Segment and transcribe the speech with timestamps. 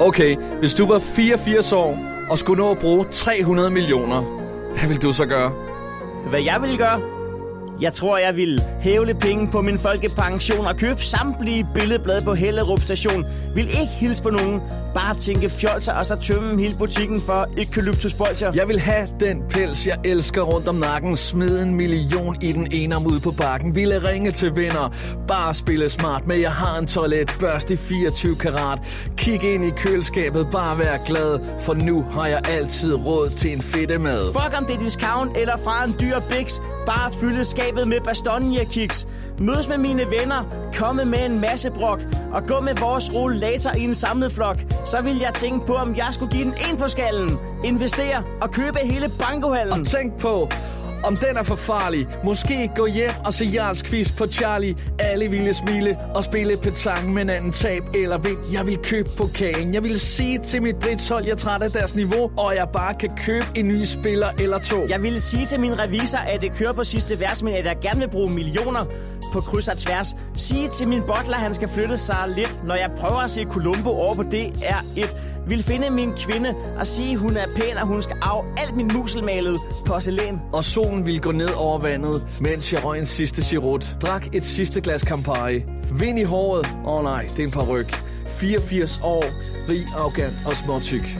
[0.00, 1.98] Okay, hvis du var 84 år
[2.30, 4.22] og skulle nå at bruge 300 millioner,
[4.78, 5.52] hvad vil du så gøre?
[6.30, 7.15] Hvad jeg vil gøre?
[7.80, 12.80] Jeg tror, jeg vil hævle penge på min folkepension og købe samtlige billedblade på Hellerup
[12.80, 13.26] station.
[13.54, 14.60] Vil ikke hilse på nogen.
[14.94, 18.52] Bare tænke fjolser og så tømme hele butikken for Eukalyptusbolcher.
[18.54, 21.16] Jeg vil have den pels, jeg elsker rundt om nakken.
[21.16, 23.74] Smid en million i den ene om ude på bakken.
[23.74, 24.94] Ville ringe til venner.
[25.28, 27.36] Bare spille smart, men jeg har en toilet.
[27.40, 28.78] Børst i 24 karat.
[29.16, 31.38] Kig ind i køleskabet, bare vær glad.
[31.60, 34.32] For nu har jeg altid råd til en fedtemad.
[34.32, 36.60] Fuck om det er discount eller fra en dyr Bix.
[36.86, 39.08] Bare fylde skabet med Bastogne-kiks.
[39.38, 40.44] Mødes med mine venner,
[40.78, 42.00] komme med en masse brok
[42.32, 44.58] og gå med vores rollator i en samlet flok.
[44.84, 47.38] Så vil jeg tænke på, om jeg skulle give den en på skallen.
[47.64, 49.80] Investere og købe hele bankohallen.
[49.80, 50.48] Og tænk på,
[51.04, 52.06] om den er for farlig.
[52.24, 54.76] Måske gå hjem og se Jarls quiz på Charlie.
[54.98, 58.38] Alle ville smile og spille petang med en anden tab eller vind.
[58.52, 59.74] Jeg vil købe pokalen.
[59.74, 62.94] Jeg vil sige til mit britshold, jeg er træt af deres niveau, og jeg bare
[62.94, 64.76] kan købe en ny spiller eller to.
[64.88, 67.76] Jeg ville sige til min revisor, at det kører på sidste vers, men at jeg
[67.82, 68.84] gerne vil bruge millioner
[69.32, 70.16] på kryds og tværs.
[70.34, 73.44] Sige til min butler, at han skal flytte sig lidt, når jeg prøver at se
[73.44, 75.16] Columbo over på DR1.
[75.48, 78.76] Vil finde min kvinde og sige, at hun er pæn, og hun skal af alt
[78.76, 80.40] min muselmalede porcelæn.
[80.52, 83.96] Og solen ville gå ned over vandet, mens jeg røg en sidste chirut.
[84.02, 85.62] Drak et sidste glas Campari.
[86.00, 86.66] Vind i håret.
[86.84, 87.86] Åh oh, nej, det er en par ryg.
[88.26, 89.24] 84 år,
[89.68, 91.18] rig, arrogant og småtyk.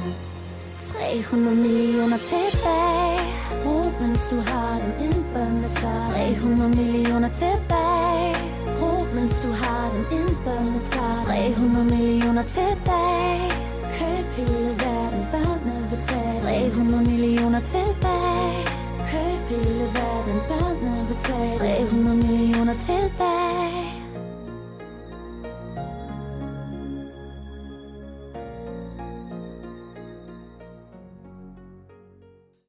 [0.77, 5.97] 300 millioner tilbage Brug, mens du har den en børnetag
[6.41, 7.96] 300 millioner tilbage
[9.17, 11.13] mens du har den indbørende tag
[11.57, 13.51] 300 millioner tilbage.
[13.99, 16.33] Køb hele verden, børnene vil tage.
[16.73, 18.63] 300 millioner tilbage.
[19.11, 21.49] Køb hele verden, børnene vil tage.
[21.59, 23.96] 300 millioner tilbage.